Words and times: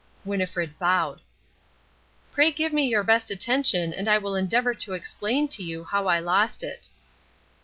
Winnifred 0.25 0.79
bowed. 0.79 1.21
"Pray 2.33 2.49
give 2.49 2.73
me 2.73 2.87
your 2.87 3.03
best 3.03 3.29
attention 3.29 3.93
and 3.93 4.07
I 4.09 4.17
will 4.17 4.35
endeavour 4.35 4.73
to 4.73 4.93
explain 4.93 5.47
to 5.49 5.61
you 5.61 5.83
how 5.83 6.07
I 6.07 6.17
lost 6.19 6.63
it." 6.63 6.89